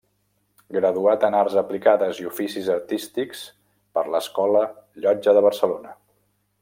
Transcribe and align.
Graduat 0.75 1.25
en 1.27 1.35
Arts 1.41 1.57
Aplicades 1.61 2.21
i 2.23 2.25
Oficis 2.29 2.71
Artístics 2.77 3.43
per 3.99 4.05
l'Escola 4.15 4.63
Llotja 5.05 5.37
de 5.41 5.45
Barcelona. 5.51 5.95